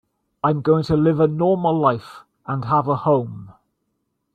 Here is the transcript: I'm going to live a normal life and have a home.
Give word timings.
I'm 0.43 0.61
going 0.63 0.81
to 0.85 0.97
live 0.97 1.19
a 1.19 1.27
normal 1.27 1.77
life 1.79 2.21
and 2.47 2.65
have 2.65 2.87
a 2.87 2.95
home. 2.95 3.53